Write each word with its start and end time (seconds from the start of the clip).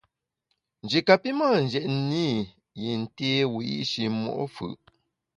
Nji 0.83 0.99
kapi 1.07 1.29
mâ 1.39 1.47
njetne 1.63 2.23
i 2.35 2.37
yin 2.81 3.01
té 3.15 3.29
wiyi’shi 3.53 4.03
mo’ 4.19 4.31
fù’. 4.55 4.65